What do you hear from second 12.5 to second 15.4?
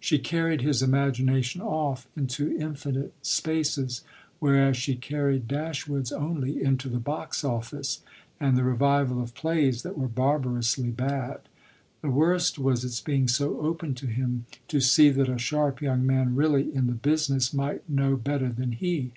was its being so open to him to see that a